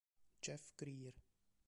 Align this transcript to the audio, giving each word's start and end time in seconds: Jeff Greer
Jeff 0.41 0.73
Greer 0.73 1.13